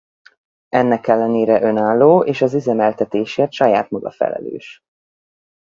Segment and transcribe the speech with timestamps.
[0.69, 4.81] Ennek ellenére önálló és az üzemeltetésért saját maga felelős.